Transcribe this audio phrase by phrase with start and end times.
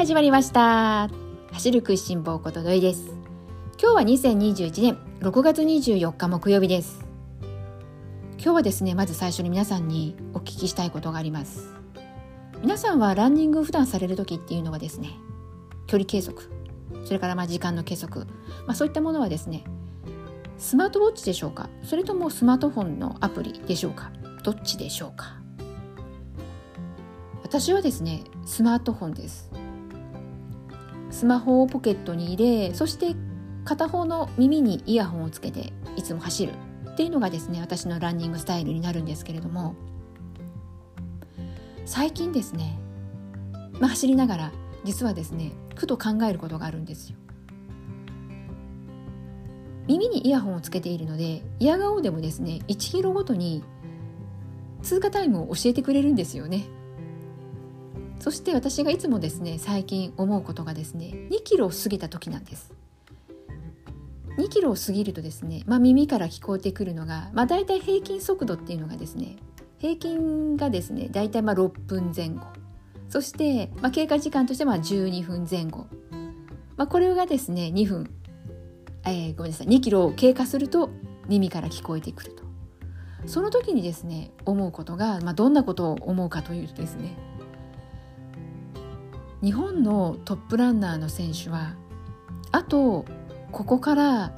[0.00, 1.10] 始まりました。
[1.52, 3.10] 走る食いしん坊ことどいです。
[3.78, 4.00] 今日は
[4.32, 7.04] 2021年6月24日木曜日です。
[8.38, 11.74] 今日はですねまず最初に皆さんにお聞きしたいことがあります。
[12.62, 15.10] 皆さんはランニング普段される時っていうのはですね
[15.86, 16.48] 距離計測
[17.04, 18.24] それからまあ時間の計測、
[18.66, 19.64] まあ、そういったものはですね
[20.56, 21.68] スマートウォッチでしょうか？
[21.82, 24.10] それともスマートフォンのアプリでしょうか？
[24.44, 25.36] どっちでしょうか？
[27.42, 29.50] 私はですねスマートフォンです。
[31.10, 33.14] スマホをポケットに入れそして
[33.64, 36.52] 片方の耳にイヤホンをつけていつも走る
[36.88, 39.74] っていうのがですね私のランニングスタイルになるんですけれども
[41.84, 42.78] 最近ですね、
[43.80, 44.52] まあ、走りながら
[44.84, 47.16] 実はですねふと考えることがあるんですよ。
[49.86, 53.64] 耳にイヤホンをつけているのでイヤ顔でもですね1キロごとに
[54.82, 56.64] 通過タイムを教えてくれるんですよね。
[58.20, 62.72] そして私がいつもですね最近思うことがですね2キロを過ぎた時なんです。
[64.36, 69.36] 2キロを過ぎるとですね、まあ、耳から聞こえてくるのが、まあ、大体平均速度っていうのがですね
[69.78, 72.42] 平均がですね大体まあ6分前後。
[73.08, 75.86] そして、まあ、経過時間としては12分前後、
[76.76, 78.10] まあ、これがですね2分、
[79.04, 79.66] えー、ごめんなさい。
[79.66, 80.90] 2キロを経過すると
[81.26, 82.44] 耳から聞こえてくると。
[83.26, 87.16] その時にですね思うことが、まあ、どんなことを思うかというとですね
[89.42, 91.74] 日本のトップランナーの選手は
[92.52, 93.06] あと
[93.52, 94.32] ここから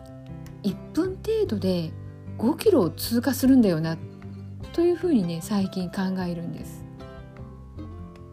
[0.62, 1.92] 1分程度で
[2.38, 3.98] 5キロを通過するんだよな
[4.72, 6.84] というふうにね最近考えるんです。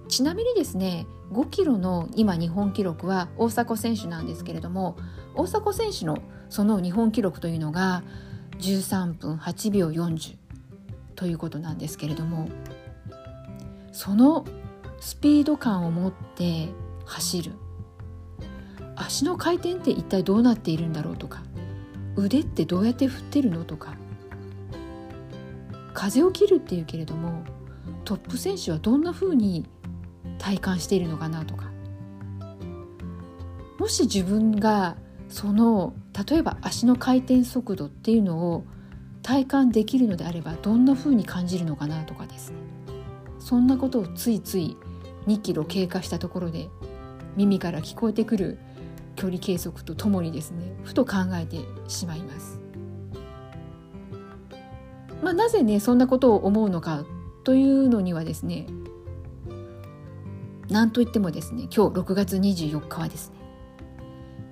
[0.08, 4.98] ちなみにですね5キロの今日本記録は大迫選手なんですけれども
[5.36, 6.18] 大迫選手の
[6.50, 8.04] その日本記録というのが
[8.60, 10.36] 13分8秒40
[11.16, 12.50] ということなんですけれども
[13.92, 14.46] その
[15.00, 16.70] スピード感を持って
[17.06, 17.54] 走る。
[18.96, 21.42] 足の回転って一体どうなっているんだろうとか。
[22.16, 23.96] 腕ってどうやって振ってるのとか。
[25.94, 27.44] 風を切るっていうけれども
[28.06, 29.66] トップ選手はどんな風に
[30.38, 31.70] 体感しているのかなとか。
[33.80, 34.98] もし自分が
[35.30, 35.94] その
[36.28, 38.66] 例えば足の回転速度っていうのを
[39.24, 42.58] 体感できるのであればどんな風に感じるのかなとかですね。
[43.40, 44.78] そんなことをついつい
[45.30, 46.70] 2キロ経過したところで
[47.36, 48.58] 耳から聞こえてくる
[49.16, 52.60] 距離計測とともにですねふと考えてしまいます。
[55.22, 57.04] まあ、なぜねそんなことを思うのか
[57.44, 58.68] というのにはですね
[60.70, 63.38] 何といってもですね今日6月24日はですね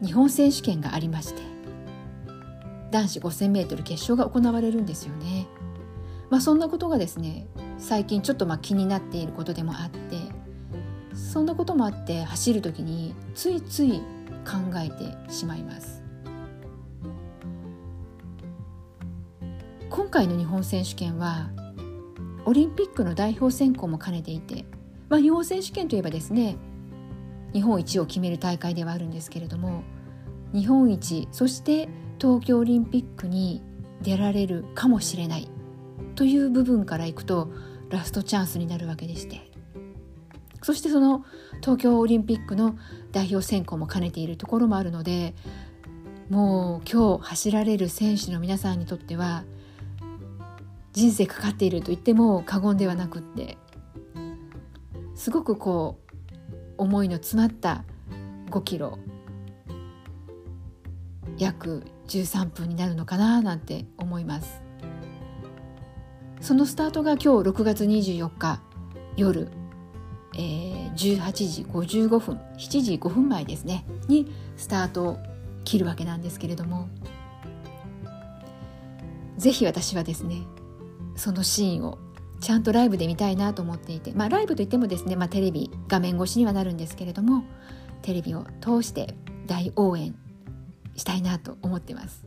[0.05, 1.41] 日本選手権がありまして
[2.91, 5.47] 男子 5000m 決勝が行われるんですよね。
[6.29, 10.36] まあ、そんなことがですね最近ちょっとまあ気になっていることでもあって
[11.27, 14.01] そんなこともあって走る時についつい
[14.45, 16.01] 考えてしまいます。
[19.89, 21.49] 今回の日本選手権は
[22.45, 24.65] オリンピックの代表選考も兼ねていて、
[25.09, 26.55] まあ、日本選手権といえばですね
[27.53, 29.83] 日本一を決める大会ではあるんですけれども
[30.53, 31.89] 日本一そして
[32.19, 33.61] 東京オリンピックに
[34.01, 35.49] 出られるかもしれない
[36.15, 37.51] という部分からいくと
[37.89, 39.46] ラストチャンスになるわけでして
[40.67, 41.23] そしてその
[41.61, 42.77] 東京オリンピックの
[43.13, 45.33] 代表選考も兼ねているところもあるので
[46.29, 49.45] もう今日走られる選手の皆さんにとっては
[50.91, 53.57] 人生かかっていると言っても過言ではなくって
[55.15, 57.85] すごくこう思いの詰まった
[58.49, 58.99] 5キロ
[61.37, 64.61] 約13分になるのかななんて思います。
[66.41, 68.59] そのスタートが今日6月24日
[69.15, 69.49] 夜。
[70.37, 75.17] えー、18時55分7時5分前ですねにスタートを
[75.63, 76.87] 切るわけなんですけれども
[79.37, 80.43] ぜひ私はですね
[81.15, 81.97] そのシーンを
[82.39, 87.43] ちゃんとライブで見たいなと思っていてまあライブといってもですね、まあ、テレビ画面越しにはなるんですけれども
[88.03, 89.15] テレビを通して
[89.47, 90.15] 大応援
[90.95, 92.25] したいなと思ってます。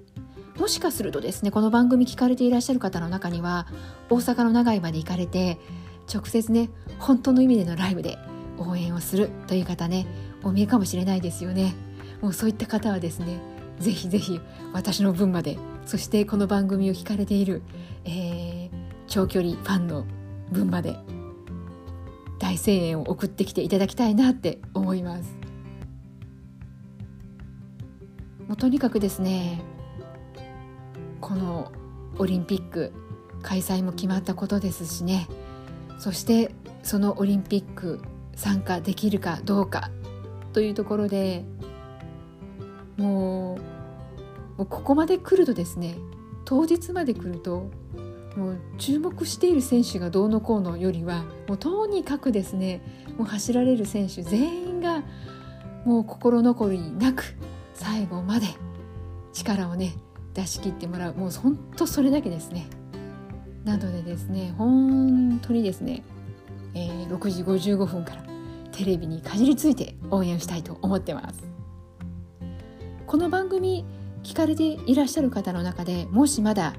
[0.59, 3.67] もしかするとですねこの番組聞かれていらっしゃる方の中には
[4.11, 5.59] 大阪の長井まで行かれて
[6.13, 8.19] 直接ね本当の意味でのライブで
[8.59, 10.07] 応援をするという方ね
[10.43, 11.75] お見えかもしれないですよね。
[12.21, 13.41] もうそういった方はですね
[13.79, 14.41] ぜひぜひ
[14.73, 17.63] 私の分までそしてこの番組を聞かれている、
[18.05, 18.71] えー、
[19.07, 20.05] 長距離ファンの
[20.51, 20.97] 分まで
[22.39, 25.37] 大声援を送ってきていただきたいなって思います。
[28.49, 29.63] もうとにかくですね
[31.21, 31.71] この
[32.19, 32.93] オリンピック
[33.43, 35.29] 開催も決まったことですしね
[36.01, 38.01] そしてそのオリンピック
[38.35, 39.91] 参加できるかどうか
[40.55, 41.45] というところで
[42.97, 43.59] も
[44.57, 45.99] うここまで来るとですね
[46.47, 47.71] 当日まで来ると
[48.35, 52.81] もう注目している選手がどうのこうのよりはもうとにかくですね
[53.19, 55.05] もう走られる選手全員が
[55.85, 57.37] もう心残りなく
[57.75, 58.47] 最後まで
[59.35, 59.93] 力をね
[60.33, 62.69] 出し切ってもらうもう本当それだけですね。
[63.65, 66.03] なのでですね本当にですね、
[66.75, 68.25] えー、6時55分から
[68.73, 71.51] テレビにかじりついて応援したいと思ってます。
[73.11, 73.85] この番組
[74.23, 76.75] 聞かれていらっしゃる方の中でもしまだ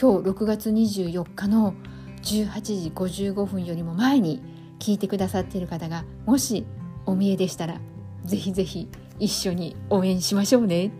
[0.00, 1.74] 今日6月24日の
[2.22, 4.42] 18時55分よりも前に
[4.78, 6.64] 聞いてくださっている方がもし
[7.04, 7.80] お見えでしたら
[8.24, 8.88] ぜひぜひ
[9.18, 10.90] 一緒に応援しましょうね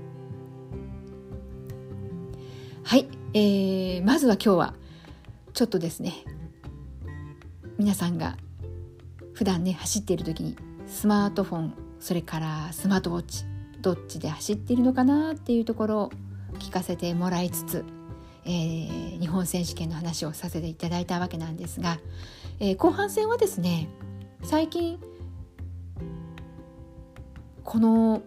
[2.83, 4.75] はい、えー、まずは今日は
[5.55, 6.13] ちょっとですね。
[7.79, 8.37] 皆さんが
[9.35, 10.57] 普段ね走っている時に
[10.87, 13.45] スマートフォンそれからスマートウォッチ
[13.81, 16.13] どっちで走っているのかなっていうところを
[16.59, 17.85] 聞かせてもらいつつ、
[18.45, 21.99] えー、日本選手権の話をさせていただいたわけなんですが、
[22.61, 23.89] えー、後半戦はですね
[24.43, 25.01] 最近
[27.63, 28.23] この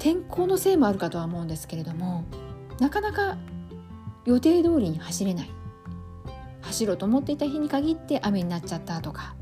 [0.00, 2.24] 天候のせいもあるかとは思うんですけれども
[2.80, 3.36] なかなか
[4.24, 5.53] 予定通りに走れない。
[6.64, 9.36] 走ろうと思っていた日に限って雨になっちゃったとか。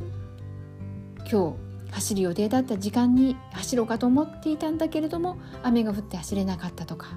[1.30, 1.56] 今日
[1.92, 7.08] 走る予定だった時間に走ろうかと思っていたんだけれども雨が降って走れなかったとか。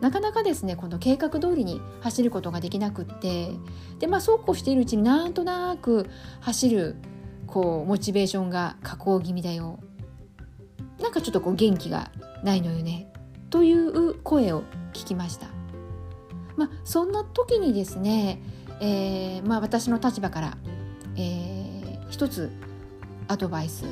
[0.00, 3.50] なかなかですねこの計画通りに走ることができなくって。
[3.98, 6.08] でまあそうこうしているうちになんとなく
[6.40, 6.96] 走る
[7.46, 9.78] こうモチベーションが下降気味だよ。
[11.00, 12.10] なんかちょっとこう元気が
[12.42, 13.12] ないのよね。
[13.50, 15.46] という声を聞きました。
[16.56, 18.40] まあ、そんな時にですね、
[18.80, 20.58] えーまあ、私の立場から、
[21.16, 22.50] えー、一つ
[23.28, 23.84] アドバイス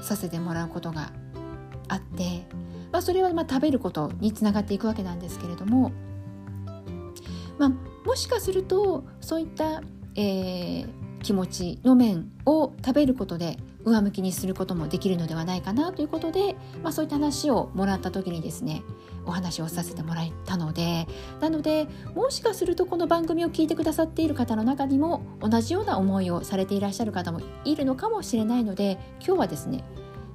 [0.00, 1.12] させてもらうことが
[1.88, 2.46] あって、
[2.90, 5.92] まあ、それはまあ食べることにつながっていくわけなんですけれども、
[7.58, 7.68] まあ、
[8.06, 9.82] もしかするとそういった、
[10.16, 10.88] えー、
[11.22, 18.82] 気持ちの面を食べることで上向きにすることもできるのではないかなということで、まあ、そういった話をもらった時にですね
[19.26, 21.06] お話をさせてもらえたので
[21.40, 29.84] なのでもしかするとこの番組を聞いてくださっている方の中にも同じような思いをされていらっしゃる方もいるのかもしれないので今日はですね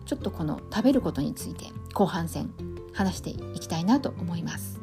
[0.05, 2.49] ちょっとこの食べることについて後半戦
[2.93, 4.79] 話していきたいなと思います。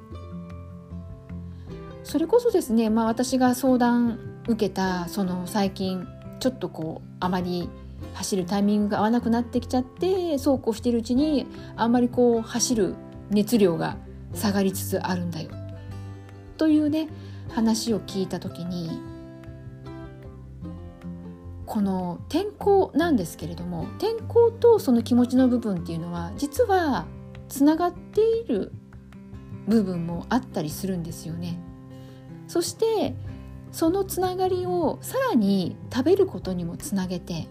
[2.04, 6.06] それこそですね、まあ、私が相談受けたその最近
[6.38, 7.70] ちょっとこうあまり
[8.12, 11.46] 走るタイミングが合わなくなってきちゃってそうこうしてるうちに
[11.76, 12.94] あんまりこう走る
[13.30, 13.96] 熱量が
[14.34, 15.50] 下がりつつあるんだよ
[16.56, 17.08] というね
[17.50, 19.00] 話を聞いた時に
[21.66, 27.06] この天候なんですけれども天候とその気持ちの部分っていうのは実は
[27.48, 28.72] つながっている
[29.66, 31.58] 部分もあったりするんですよね。
[32.48, 33.14] そして
[33.72, 37.48] そのつながりをさらに食べることにもつなげて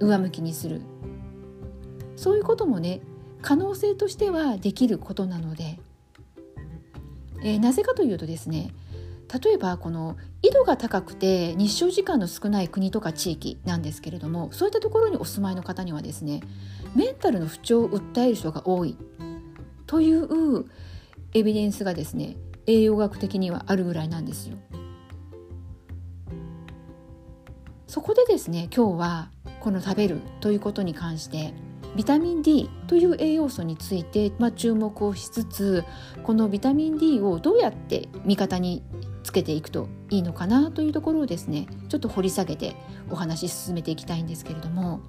[0.00, 0.82] 上向きにする
[2.14, 3.00] そういうこともね
[3.42, 5.78] 可能性としてはできることなので、
[7.42, 8.70] えー、なぜかというとですね
[9.42, 16.40] 例えばこの緯度が高くて日照時間の少ない国とか地域なんですけれどもそういったところにお住まいの方にはですね
[16.96, 18.96] メンタルの不調を訴える人が多い
[19.86, 20.64] という
[21.34, 22.36] エビデンスがですね
[22.66, 24.56] 栄養学的にはあるぐらいなんですよ。
[27.86, 31.54] そこでですね今日はこの食べるということに関して
[31.96, 35.84] ビタミン D という栄養素について、まあ、注目をしつつ
[36.22, 38.82] このビタミン D をどうやって味方に
[39.22, 42.76] つけていくといいのかなというところをですねちょっと掘り下げて
[43.10, 45.00] お話し進めていきたいんですけれども。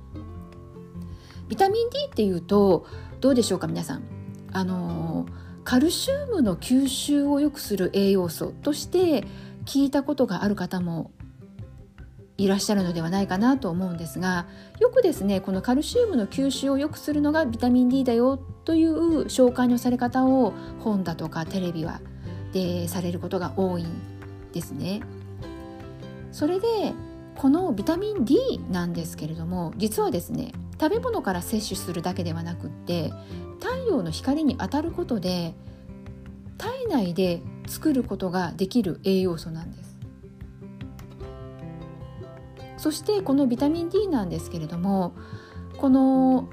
[1.48, 2.86] ビタミン D っていうと
[3.22, 4.04] どうでしょうか皆さん。
[4.52, 5.26] あの
[5.64, 9.24] カルシウムの吸収を良くする栄養素として
[9.66, 11.12] 聞いたことがある方も
[12.40, 14.48] いらっしゃるのではないかなと思うんですが
[14.80, 22.00] よくですねこのカルシウムの吸収を良くするのがビタミン D だよという紹介のされ方を本だとかテレビは
[22.54, 23.92] でされることが多いん
[24.54, 25.02] ですね。
[26.32, 26.94] それで
[27.36, 33.12] このビタミン D なんですけれども実はですね食べ物から摂取するだけではなくって
[33.60, 35.54] 太陽の光に当たることで
[36.58, 39.89] 体内で作ることができる栄養素なんです。
[42.80, 45.14] そしてこのビタミン D なんですけれども
[45.78, 46.48] この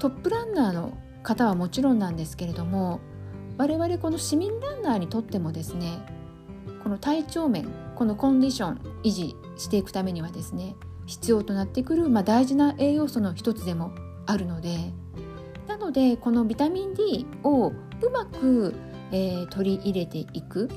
[0.00, 3.00] トップランナーの方はもちろんなんですけれども
[3.58, 5.90] 我々この市民ランナーにとってもですね
[6.82, 13.94] この体調面このコンディション維持していくためにはですね必要となってくる、まあ、大事な栄養素の一つでも
[14.24, 14.78] あるので
[15.68, 17.74] なのでこのビタミン D をう
[18.10, 18.74] まく、
[19.12, 20.70] えー、取り入れていく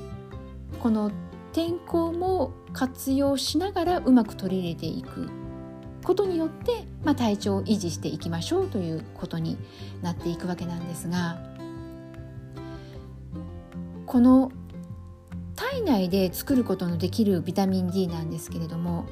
[0.82, 1.10] この
[1.52, 5.28] 天候も活用しながらうまく取り入れていく
[6.04, 9.58] ことによって、まあ、体調を維持していきましょうということに
[10.02, 11.38] なっていくわけなんですが
[14.06, 14.52] この
[15.54, 19.06] 体内で作ることのできるビタミン D なんですけれども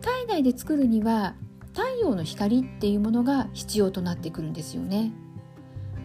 [0.00, 1.34] 体内で作るには
[1.74, 5.12] 太陽の光っていうものが必要となってくるんですよね。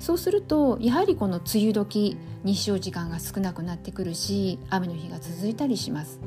[0.02, 6.20] そうするとやはりこの梅雨時日照時間が少なくなってくるし雨の日が続いたりします。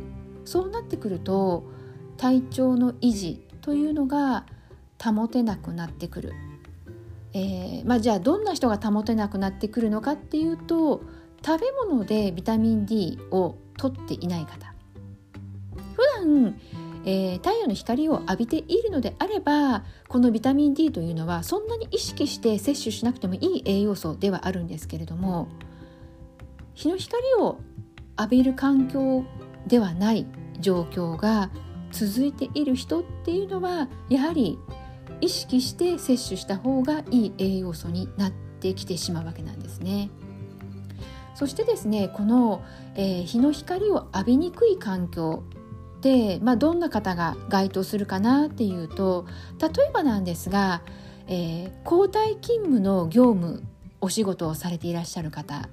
[0.45, 1.65] そうなってくると
[2.17, 4.47] 体調の維持というのが
[5.03, 6.35] 保てなくなってくる、
[7.33, 11.03] えー、まあ、じゃあどんな人が保てなくなってくるのかっていうと
[11.45, 14.73] 食べ物でビタミン D を取っていない方。
[15.97, 16.55] 普段
[17.07, 25.49] えー、太陽の光を浴びているのであればこのビタミン D というのはそんなに意識して摂取しなくてもいい栄養素ではあるんですけれども
[26.75, 27.61] 日の光を
[28.19, 29.25] 浴びる環境
[29.67, 30.27] ではない
[30.61, 31.51] 状況が
[31.91, 34.59] 続いている人っていうのはやはり
[35.21, 40.11] 意識して摂取した方がいい栄養素になってきてしまうわけなんですね。
[41.35, 42.63] そしてですねこの、
[42.95, 45.43] えー、日の光を浴びにくい環境
[46.05, 49.27] で、まあ、どんな方が該当するかなっていうと
[49.59, 50.83] 例えばなんですが、
[51.29, 53.63] えー、交代勤務の業務
[54.03, 55.67] お仕事をされていらっしゃる方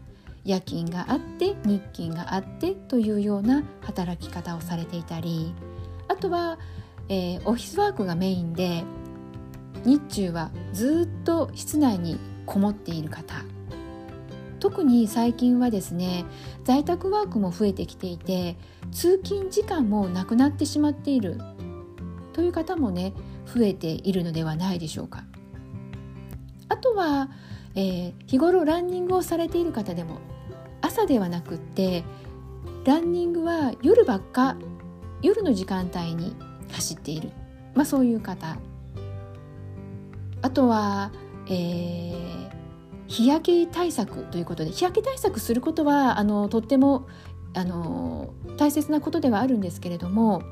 [0.45, 5.53] 夜勤があって日勤があってというような働き方をされていたり
[6.07, 6.57] あとは、
[7.09, 8.85] えー、オフィスワークがメインで
[9.83, 13.35] 日中はずっと室内にこもっている方
[14.61, 16.23] 特に最近はですね
[16.63, 18.55] 在宅ワークも増えてきていて
[18.91, 21.39] 通勤時間もなくなってしまっている
[22.31, 23.13] という方もね
[23.45, 25.25] 増えているのではないでしょうか。
[26.69, 27.29] あとは、
[27.75, 30.19] えー、日頃ランニングをされている方でも
[30.81, 32.03] 朝ではなくって
[32.85, 34.55] ランニングは夜ばっか
[35.21, 36.35] 夜の時間帯に
[36.71, 37.31] 走っている、
[37.73, 38.57] まあ、そういう方
[40.41, 41.11] あとは、
[41.47, 42.60] えー、
[43.11, 47.09] 日焼け対策ということで日焼け対策することはあのとっても
[47.53, 50.43] あの大切なことではあるんですけれども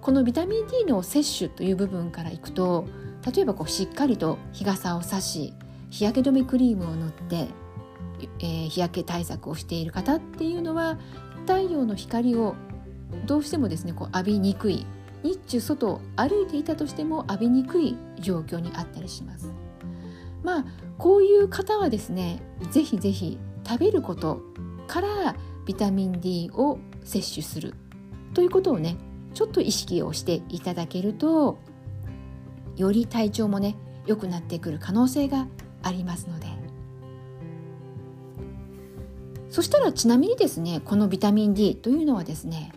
[0.00, 2.86] このビタミン D の摂取という部分からいくと
[3.34, 5.52] 例えばこうしっかりと日傘を差し
[5.90, 7.48] 日焼け止めクリームを塗って、
[8.38, 10.98] えー、日焼け対策をしている方っていうのは
[11.42, 12.54] 太陽の光を
[13.26, 14.86] どうしてもですねこう浴びにくい
[15.22, 19.52] 日中外を歩いていたとしても浴びにくい状況にあったりします。
[20.42, 20.64] まあ
[20.98, 24.40] こういう方はですねぜひぜひ食べること
[24.86, 27.74] からビタミン D を摂取する
[28.34, 28.96] ということをね
[29.34, 31.58] ちょっと意識をしていただけると
[32.76, 35.46] より体調もね良くなってくる可能性が
[35.82, 36.60] ありますので。
[39.50, 42.72] そしたらちなみにですねこのビタミン D というのはですね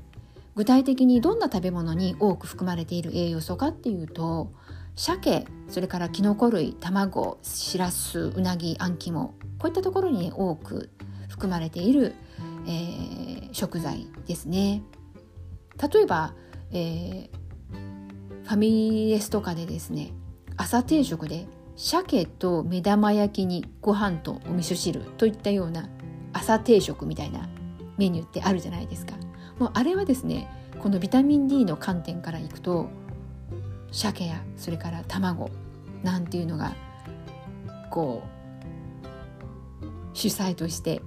[0.56, 4.52] 具体的にどんな食べ物に多く含まれている栄養素かっていうと
[4.96, 10.92] 鮭それからきのこ類卵しらすうなぎあん肝こういったところに、多く
[11.30, 12.14] 含まれている、
[12.68, 14.84] えー、食材ですね。
[15.82, 16.36] 例えば、
[16.72, 17.28] えー、
[18.44, 20.12] ファミレスとかでですね
[20.58, 25.90] 朝定食で鮭と目玉焼きにご飯とお味噌汁といったような
[26.34, 27.50] 朝定食みたいな
[27.98, 29.16] メニューってあるじゃないですか
[29.58, 32.92] もうあれはですねこのビタミン D の観点からいくと
[33.92, 35.50] 鮭やそれから卵
[36.04, 36.76] なんていうのが
[37.90, 41.02] こう主催として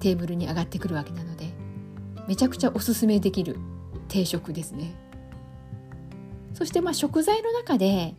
[0.00, 1.52] テーブルに上がってくるわけなので
[2.26, 3.56] めちゃくちゃおすすめできる
[4.08, 4.94] 定食ですね。
[6.54, 8.14] そしてまあ食材の中で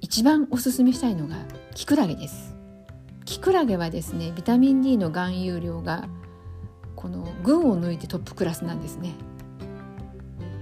[0.00, 1.36] 一番おすすめしたいのが
[1.74, 2.56] キクラゲです。
[3.24, 6.08] キクラゲはですねビタミン D の含有量が
[6.96, 9.14] この群を抜いてトップクラスなんですね。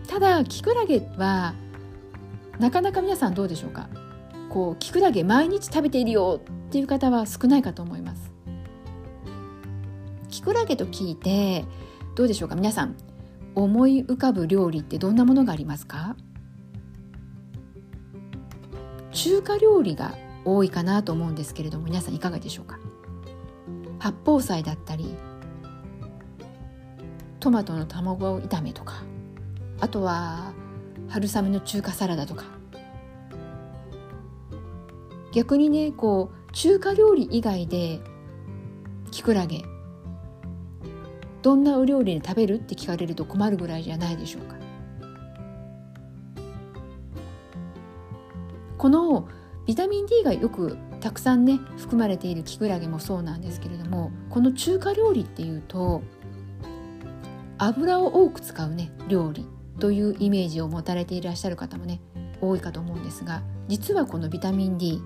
[0.07, 1.55] ただキクラゲは
[2.59, 3.89] なかなか皆さんどうでしょうか？
[4.51, 8.33] こうキクラゲ毎日食べているよっていう方は少ないかと思います。
[10.29, 11.65] キクラゲと聞いて
[12.15, 12.57] どうでしょうか？
[12.57, 12.97] 皆さん
[13.55, 16.17] 思い浮かぶ料理ってどんなものがありますか？
[19.13, 22.79] 中華料理が多いかなと思うんですけれども皆さんいかがでしょうか？
[23.99, 25.15] 八宝菜だったり
[27.41, 29.03] トマトの卵炒めとか
[29.81, 30.53] あとは
[31.09, 32.45] 春雨の中華サラダとか。
[35.33, 38.01] 逆にねこう中華料理以外で
[39.11, 39.63] きくらげ
[41.43, 44.57] どんなお料理で食べるって聞かれると困るぐらいじゃないでしょうか。
[48.79, 49.29] この
[49.67, 56.03] ビタミン D がよくたくさんね含まれているキクラゲもそうなんですけれどもこの中華料理っていうと
[57.59, 59.47] 油を多く使うね料理。
[59.79, 62.01] というイメージを持たれていらっしゃる方もね
[62.41, 65.03] 多いかと思うんですが実はこのビタミン D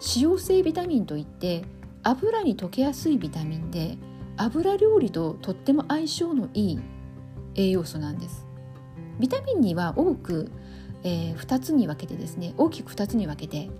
[0.00, 1.64] 脂溶性ビタミンといって
[2.02, 3.96] 油に溶けやすいビタミンで
[4.36, 6.80] 油料理ととっても相性のいい
[7.54, 8.46] 栄養素なんです。
[9.18, 10.50] ビタミンには多く、
[11.04, 13.70] えー、2つに分けてですね大きく2つに分けて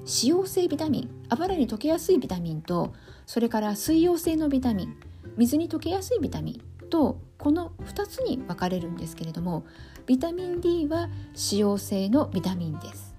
[0.00, 2.94] 脂溶性ビタミン油に溶けやすいビタミンと
[3.26, 4.96] それから水溶性のビタミン
[5.36, 9.64] 水に溶けやすいビタミンとこの2つに分かれるんですけれども
[10.06, 13.14] ビタミン D は脂溶性のビタミンです。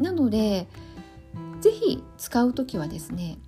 [0.00, 0.66] なので
[1.60, 3.38] 是非使う時はですね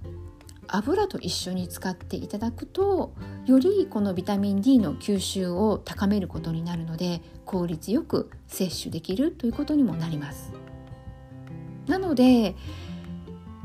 [0.68, 3.12] 油と一緒に使っていただくと
[3.46, 10.52] よりこのビタミン D の吸収を高めることになるので効率よく摂取できるということにもなります。
[11.86, 12.54] なので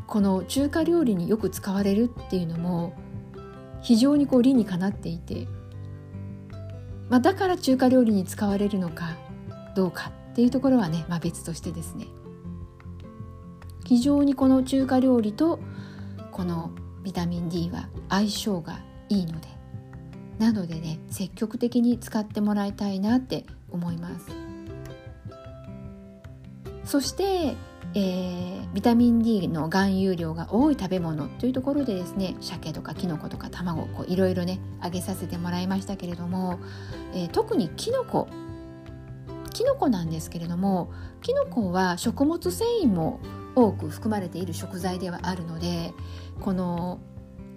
[0.07, 2.93] この中華料理によく使われるっていうのも
[3.81, 5.47] 非常にこう理にかなっていて
[7.09, 9.15] まあ、だから中華料理に使われるのか
[9.75, 12.07] どうかっていうところはね、まあ、別としてですね。
[13.85, 15.59] 非常にこの中華料理と
[16.31, 16.71] この
[17.03, 19.47] ビタミン D は相性がいいので
[20.37, 24.27] なのでね積極的に使ってもらいたいなって思います。
[26.83, 27.55] そして
[27.95, 36.59] えー、ビタミン D の含有量が多い食べ物というところでですね鮭とかきのことか卵こういろいろね揚げさせてもらいましたけれども、
[37.13, 38.27] えー、特にきのこ
[39.51, 40.91] きのこなんですけれども
[41.21, 43.19] きのこは食物繊維も
[43.55, 45.91] 多く含まれている食材ではあるので
[46.39, 46.99] この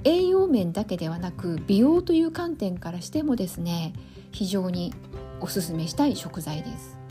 [0.04, 3.92] 栄養面だけではなく美容という観点からしてもですね
[4.32, 4.94] 非常に
[5.40, 7.01] おすすめしたい食材です。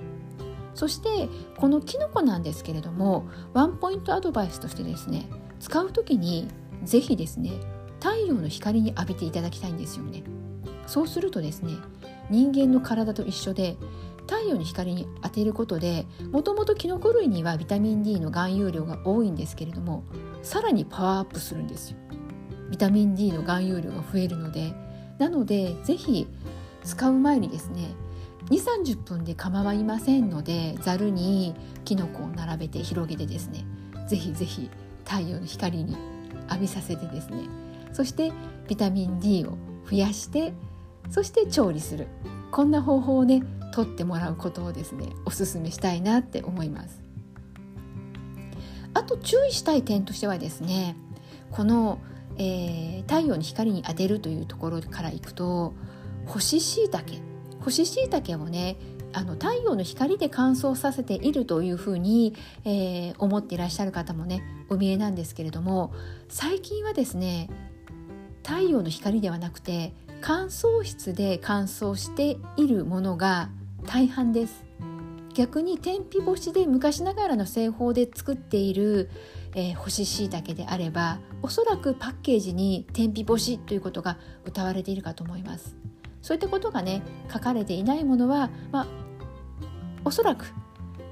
[0.81, 6.47] そしてこのキノコなんですけれどもワンポイントアドバイスとしてですね使う時に
[6.83, 7.51] 是非ですね
[7.99, 10.23] 太陽の光に浴びていただきたいんですよね。
[10.87, 11.73] そうするとですね
[12.31, 13.77] 人間の体と一緒で
[14.21, 20.03] 太陽の光に当てることでもともとキノコ類にはビタミン D の含有量が多いんですけれども
[20.41, 21.97] さらにパワーアップするんですよ。
[22.71, 24.73] ビタミン D の含有量が増えるので
[25.19, 26.27] なので是非
[26.83, 27.93] 使う前にですね
[28.51, 33.65] 2 3 0分で構いませんのでざるにきのこを並べて広げてですね
[34.09, 34.69] ぜひぜひ
[35.05, 35.95] 太陽の光に
[36.49, 37.47] 浴びさせてですね
[37.93, 38.33] そして
[38.67, 39.57] ビタミン D を
[39.89, 40.53] 増やして
[41.09, 42.07] そして調理する。
[42.51, 47.01] こんな方法をねとってもらうことをですねおすすめしたいなって思います。
[48.93, 50.97] あと注意したい点としてはですね
[51.51, 51.99] この、
[52.37, 55.73] えー、太陽の光に当てるというところからいくと
[56.25, 57.30] 干し椎茸
[57.63, 58.77] 干し椎茸をね
[59.13, 65.93] あの太陽の光で乾燥させているというふうに、えー、思っていらっしゃる方もねお見えなんですけれども
[66.29, 67.49] 最近はですね
[68.43, 73.49] 太陽の光ではなくて乾燥室で乾燥しているものが
[73.85, 74.63] 大半です。
[75.33, 79.09] 逆に天日干しで昔ながらの製法で作っている、
[79.55, 85.80] えー、干し椎茸であればおそらくパッケージに天日干しということが謳われているかと思います。
[86.21, 88.87] そういったことがね書かれていないものは、まあ、
[90.05, 90.45] おそらく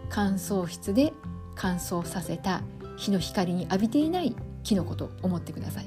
[0.09, 1.13] 乾燥室で
[1.55, 2.61] 乾燥させた
[2.97, 5.85] 日の光に浴びていないキノコと思ってください。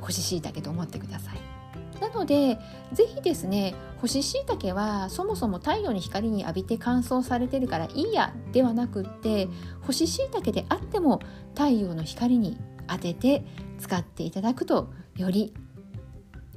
[0.00, 1.58] 干し椎茸と思ってください。
[2.00, 2.58] なので
[2.92, 9.48] 是非ですね干し椎茸はそもそも太陽の光に浴びて乾燥されてるからいいやではなくって
[9.82, 11.20] 干し椎茸であっても
[11.54, 12.56] 太陽の光に
[12.86, 13.44] 当てて
[13.78, 15.52] 使っていただくとより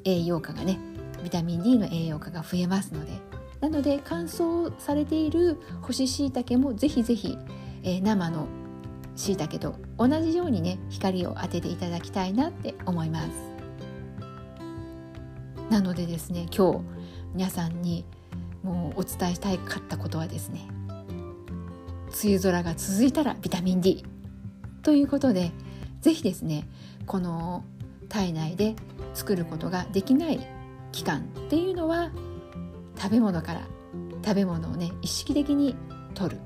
[0.06, 0.80] 栄養価がね
[1.21, 3.12] ビタミン D の栄養価が増えますので。
[3.62, 7.38] なので乾燥されている干し椎茸もぜひぜひ、
[7.84, 8.47] えー、生の
[9.15, 13.29] 椎茸と同じようにね光を当てていただきたいなって思います。
[15.69, 16.79] なのでですね今日
[17.34, 18.03] 皆さんに
[18.63, 20.67] もうお伝えしたいかったことはですね
[22.23, 24.03] 梅雨空が続いたらビタミン D
[24.84, 25.51] ということで
[26.01, 26.67] 是非ですね
[27.05, 27.63] この
[28.10, 28.75] 体内で
[29.13, 30.45] 作ることができない
[30.91, 32.12] 期間っていうのは
[32.97, 33.67] 食べ物から
[34.23, 35.75] 食べ物をね意識的に
[36.13, 36.41] 取る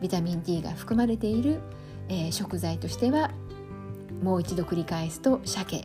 [0.00, 1.60] ビタミン D が含まれている、
[2.08, 3.30] えー、食材としては
[4.22, 5.84] もう一度繰り返すと鮭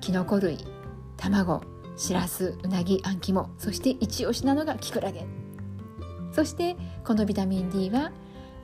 [0.00, 0.58] きのこ類
[1.16, 1.62] 卵
[1.96, 5.26] しらすうなぎあん肝そして一押しなのがきくらげ
[6.32, 8.12] そしてこのビタミン D は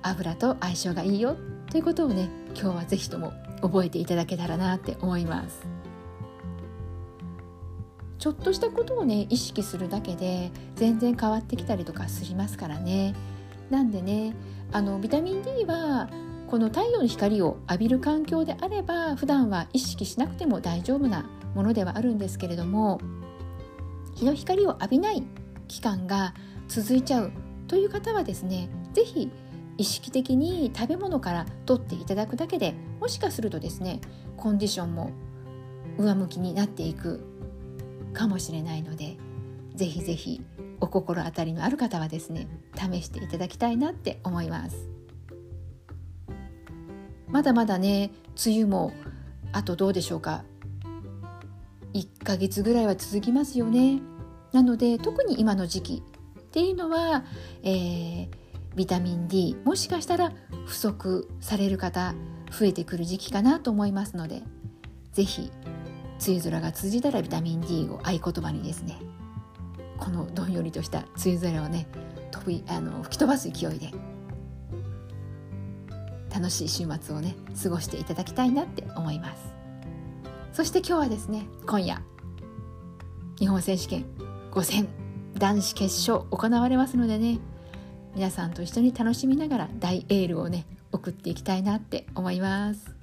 [0.03, 1.37] 油と相性がいいよ
[1.71, 3.33] ということをね今日は是非とも
[3.63, 5.84] 覚えていただけたらなって思います。
[8.18, 13.14] ちょっとしたことをね意識するだけで全然変わってきたりとかしますからね。
[13.70, 14.35] なんでね
[14.72, 16.09] あのビタミン D は
[16.46, 23.00] この太陽の光を浴びる環境であれば普段は意識しなくても大丈夫なものではあるんですけれども
[24.14, 25.22] 日の光を浴びない
[25.68, 26.35] 期間が
[26.68, 27.33] 続いちゃう
[27.66, 29.31] という方はですね是非
[29.77, 34.00] 意識的に食べ物から取っていただくだけでもしかするとですね
[34.37, 35.11] コンディションも
[35.98, 37.24] 上向きになっていく
[38.14, 39.16] かもしれないので
[39.74, 40.40] ぜひぜひ
[40.81, 44.88] お心当たりのある方はですね試していただきたいなって思います。
[47.29, 48.12] まだまだね
[48.46, 48.92] 梅雨も
[49.53, 50.44] あとどうでしょうか。
[51.92, 54.00] 1ヶ月ぐらいは続きますよね。
[54.53, 56.03] なので特に今の時期
[56.38, 57.24] っていうのは、
[57.64, 58.29] えー、
[58.77, 60.33] ビタミン D もしかしたら
[60.66, 62.14] 不足される方
[62.50, 64.42] 増えてくる時期かなと思いますので
[65.12, 65.50] 是非
[66.27, 68.99] 梅雨空が続いたらビタミン D を合言葉にですね
[69.99, 71.87] このどんよりとした梅雨空をね
[72.31, 73.91] 飛びあの吹き飛ばす勢いで
[76.35, 79.55] 楽しい週末をね過ごしていただきたいなって思います。
[80.53, 82.01] そして今日はですね今夜
[83.39, 84.05] 日本選手権
[84.53, 84.89] 5戦
[85.37, 87.39] 男子決勝行われますのでね
[88.15, 92.94] 皆さんと一緒に楽しみながら大エールをね送っていきたいなって思います。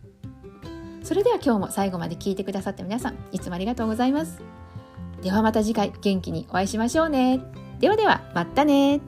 [1.12, 4.42] それでは今日も最後まで聞いてくださった皆さんいつもありがとうございます。
[5.22, 7.42] ではまた次回元気にお会いしましょうね。
[7.82, 9.02] ではではまたね。